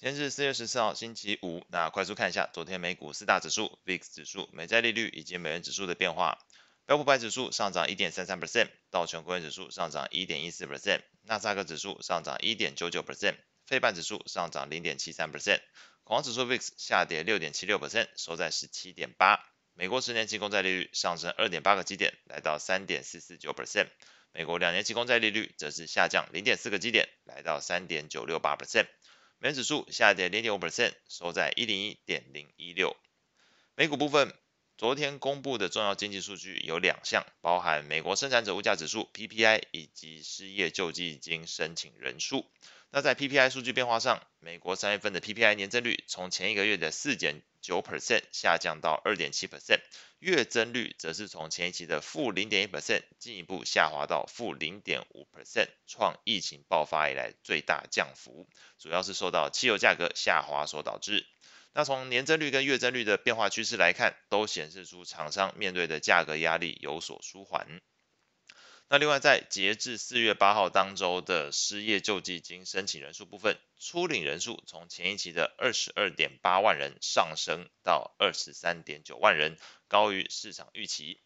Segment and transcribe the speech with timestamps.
[0.00, 1.66] 今天是四月十四号，星期五。
[1.70, 6.38] 那快速看一下昨天美股四大指数、VIX 指数、美债利率以及美元指数的变化。
[6.86, 13.34] 标普百指数上涨一点三三 percent，道琼工业指数上涨一点一四 percent，纳斯达克指数上涨一点九九 percent，
[13.66, 15.58] 费半指数上涨零点七三 percent，
[16.04, 19.40] 恐慌指数 VIX 下跌六点七六 percent，收在十七点八。
[19.74, 23.88] 美国十年期公债利率上升二点八个基点，来到三点四四九 percent。
[24.30, 28.86] 美国两年期公债利率则是下降零点四个基点，来到三点九六八 percent。
[29.40, 32.96] 美元指数下跌零点五 percent，收在一零一点零一六。
[33.76, 34.34] 美股部分，
[34.76, 42.50] 昨天公布的重要经济数据有两项，包含美国生产者物价指数 PPI 以及失业救济金申请人数。
[42.90, 49.80] 那在 PPI 数据变化上，美国三月份的 PPI 年增率从前一个月的四减九 percent 下降到二点七 percent。
[50.20, 61.26] 月增率则是从前一期的负零点一 percent 进一步下滑到负零点五 percent，创疫情爆发以来最大降幅，主要是受到汽油价格下滑所导致。
[61.74, 67.82] 那从年增率跟月增率的变化趋势来看，都显示出厂商面对的价格压力有所舒缓。
[68.90, 79.58] 那另外，在截至四月八号当周的失业救济金申请人数部分，初领人数从前一期的二十二点八万人上升到二十三点九万人，
[79.88, 81.20] 高于市场预期。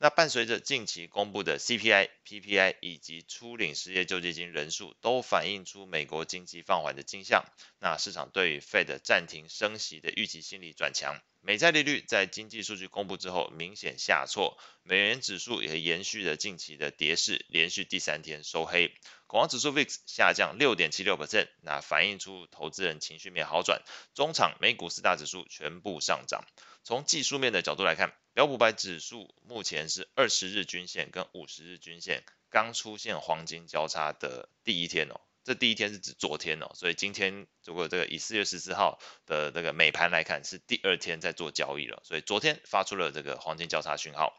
[0.00, 7.44] 那伴随着近期公布的 CPI、PPI 以及初领失业救济金人数，都反映出美国经济放缓的迹象。
[7.80, 11.20] 那市场对于 Fed 暂停升息的预期心理转强。
[11.48, 18.92] 美债利率在经济数据公布之后明显下挫，美元指数也延续了近期的跌势，连续第三天收黑。
[19.26, 23.80] 恐慌指数 VIX 下降六点七六百分那反映出投资人情绪面好转。
[24.12, 26.44] 中场美股四大指数全部上涨。
[26.84, 35.18] 从技术面的角度来看，标普百指数目前是二十日均线跟五十日均线刚出现黄金交叉的第一天哦。
[35.48, 44.38] 这第一天是指昨天哦，所以今天如果这个以四月十四号的这个美盘来看，是第二天在做交易了，所以昨天发出了这个黄金交叉讯号。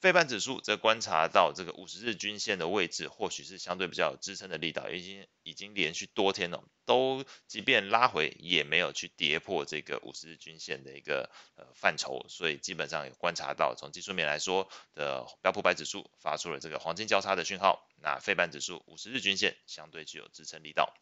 [0.00, 20.94] 费半指数则观察到这个五十日均线的位置，或许是相对比较有支撑的力道，已经已经连续多天了，都即便拉回也没有去跌破这个五十日均线的一个呃范畴，所以基本上有观察到从技术面来说的标普百指数发出了这个黄金交叉的讯号，那费半指数五十日均线相对具有支撑力道，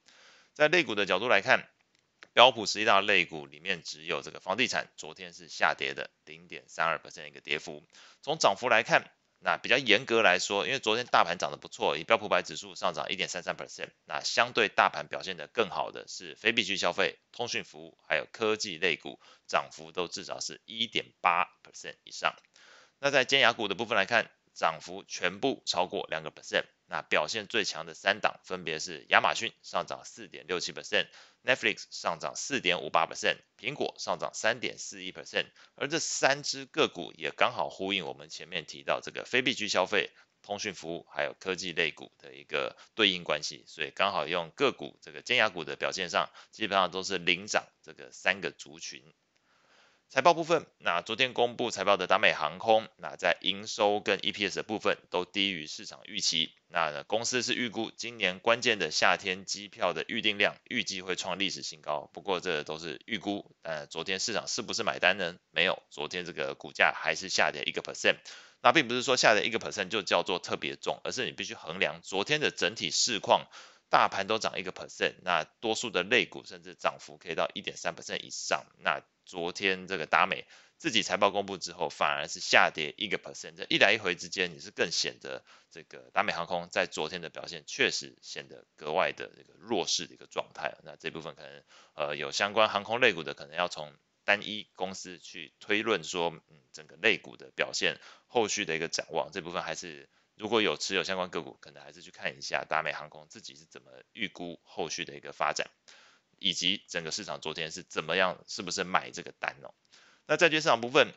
[0.55, 1.69] 在类股的角度来看。
[2.33, 7.83] 标普十一大类股里面，只有这个房地产昨天是下跌的零点三二 percent 一个跌幅。
[8.21, 22.35] 从涨幅来看，那比较严格来说，因为昨天大盘涨得不错，以标普百指数上涨一点三三 percent，那相对大盘表现得更好的是非必需消费、通讯服务还有科技类股，涨幅都至少是一点八 percent 以上。
[22.99, 26.65] 那在尖牙股的部分来看，涨幅全部超过两个 percent。
[26.89, 35.47] 那表现最强的三档分别是亚马逊上涨四点六七 percent，Netflix 上涨四点五八 percent，苹果上涨三点四一 percent。
[35.75, 40.11] 而这三只个股也刚好呼应我们前面提到这个非必需消费、
[40.43, 49.13] 通讯服务还有科技类股的一个对应关系，所以刚好用个股这个尖牙股的表现上，基本上都是领涨这个三个族群。
[50.09, 56.53] 财报部分，那昨天公布财报的达美航空，那在营收跟 EPS 的部分都低于市场预期。
[56.69, 62.09] 那公司是预估今年关键的夏天机票的预订量预计会创历史新高。
[62.15, 65.37] 不过这都是预估，呃，昨天市场是不是买单呢？
[65.51, 68.17] 没有，昨天这个股价还是下跌一个 percent。
[68.63, 73.47] 那并不是说下跌一个 percent 就叫做特别重，而是你必须衡量昨天的整体市况。
[73.89, 78.67] 大盘都涨一个 percent，那多数的类股甚至涨幅可以到一点三 percent 以上。
[78.79, 80.45] 那昨天这个达美
[80.77, 83.55] 自己财报公布之后，反而是下跌一个 percent。
[83.57, 90.75] 这一来一回之间，你是更显得这个达美航空在昨天的表现确实显得格外的这个弱势的一个状态。
[90.83, 91.63] 那这部分可能
[91.95, 93.93] 呃有相关航空类股的，可能要从
[94.25, 100.09] 单一公司去推论说，嗯，整个类股的表现后续的一个展望，这部分还是。
[100.37, 105.71] 如果有持有相关个股，可能还是去看一下达美航空自己是怎么预估后续的一个发展，
[106.39, 109.73] 以及整个市场昨天是怎么样，是不是买这个单哦？
[110.27, 111.13] 那债券市场部分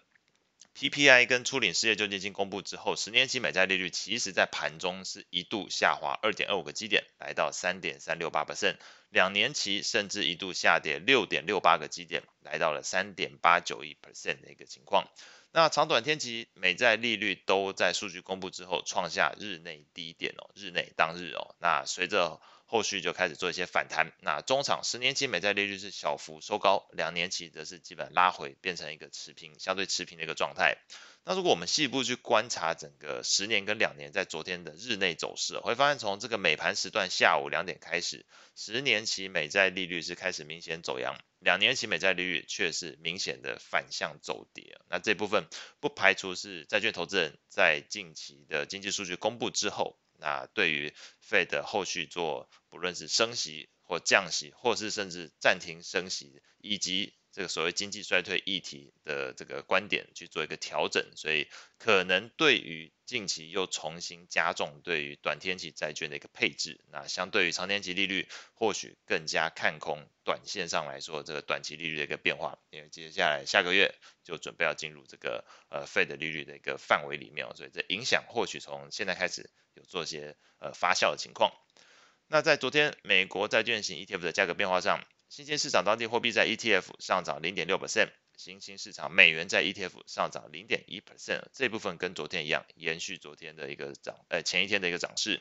[0.76, 8.78] ，PPI 跟初领失业救济金公布之后，十年期美债利率其实在盘中是一度下滑二点二五个基点，来到三点三六八 percent，
[9.10, 15.10] 两年期甚至一度下跌六点六八个基点，来到了三点八九一 percent 的一个情况。
[15.52, 21.56] 那长短天期美债利率都在数据公布之后创下日内低点哦，日内当日哦。
[21.60, 24.12] 那随着后续就开始做一些反弹。
[24.22, 30.78] 那中场十年期美债利率是小幅收高，两年期则是基本拉回，变成一个持平，相对持平的一个状态。
[31.26, 38.26] 那如果我们细部去观察整个十年跟两年在昨天的日内走势，会发现从这个美盘时段下午两点开始，
[38.56, 44.80] 十年期美债利率是开始明显走阳，两年期美债利率却是明显的反向走跌。
[44.90, 45.48] 那这部分
[45.80, 50.94] 不排除是债券投资人在近期的经济数据公布之后，那对于
[51.28, 61.48] Fed 后续做不论是升息或降息，或是甚至暂停升息，以及这个所谓经济衰退议题的这个观点去做一个调整，所以
[61.78, 73.96] 可能对于近期又重新加重对于短天期债券的一个配置，那相对于长天期利率或许更加看空，短线上来说这个短期利率的一个变化，因为接下来下个月
[74.26, 81.54] 就准备要进入这个呃 Fed 利率的一个范围里面，所以这影响或许从现在开始有做些呃发酵的情况。
[82.28, 85.08] 那在昨天美国债券型 ETF 的价格变化上。
[85.30, 95.40] 新兴市场当地货币在 ETF 上涨零点六 percent，新兴市场美元在 ETF 上涨零点一 percent，这部分跟昨天一样，延续昨天的一个涨，呃前一天的一个涨势。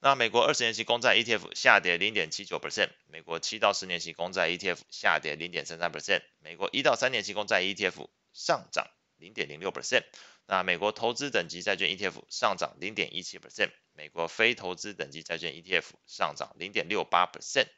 [0.00, 8.88] 那美国二十年期公债 ETF 下跌零点七九 percent，美国七到十年期公债 ETF 下跌零点三三 percent，美国一到三年期公债 ETF 上涨
[9.18, 10.04] 零点零六 percent。
[10.46, 17.68] 那美国投资等级债券 ETF 上涨零点一七 percent，美国非投资等级债券 ETF 上涨零点六八 percent。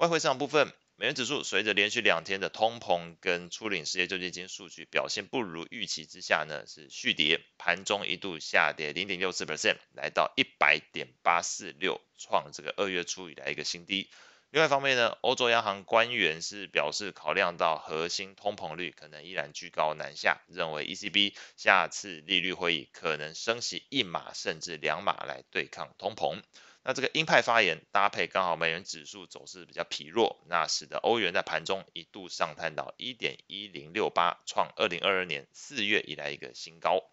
[0.00, 14.08] 外汇市场部分，美元指数随着连续两天的通膨跟初领失业救济金数据表现不如预期之下呢，是续跌，盘中一度下跌零点六四 percent，来到一百点八四六，创这个二月初以来一个新低。
[14.48, 26.40] 另外一方面呢，欧洲央行官员是表示考量到核心通膨率可能依然居高难下，认为 ECB 下次利率会议可能升息一码甚至两码来对抗通膨。
[26.82, 37.04] 那这个鹰派发言搭配刚好美元指数走势比较疲弱，那使得欧元在盘中一度上探到一点一零六八，创二零二二年四月以来一个新高。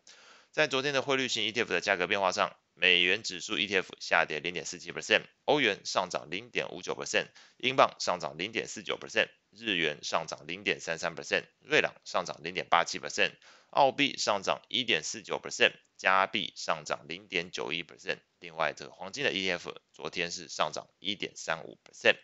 [0.52, 7.26] 在昨天的汇率型 ETF 的价格变化上，美元指数 ETF 下跌零点四七 percent，欧元上涨零点五九 percent，
[7.58, 13.32] 英镑上涨零点四九 percent，日元上涨零点三三 percent，瑞郎上涨零点八七 percent，
[13.72, 18.20] 澳币上涨一点四九 percent，加币上涨零点九一 percent。
[18.40, 22.18] 另外，这个黄金的 ETF 昨天是上涨一点三五 percent。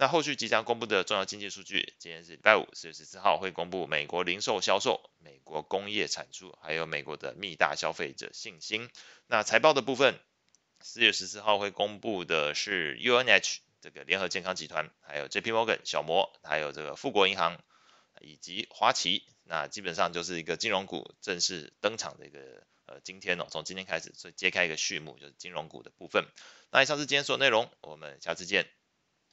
[0.00, 8.88] 那后续即将公布的重要经济数据，今天是礼拜五，四月十四号会公布美国零售销售、美国工业产出，还有美国的密大消费者信心。
[9.26, 10.18] 那财报的部分，
[10.80, 17.62] 四月十四号会公布的是 UNH 这个联合健康集团，还有 JP Morgan 小摩，还有这个富国银行
[18.22, 19.26] 以及花旗。
[19.44, 22.38] 那基本上就是一个金融股正式登场的一个。
[22.86, 26.24] 呃，今天、哦，从今天开始，所以揭开一个序幕，就是金融股的部分。
[26.72, 28.66] 那以上是今天所有内容，我们下次见。